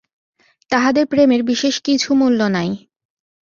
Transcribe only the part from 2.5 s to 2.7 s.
নাই।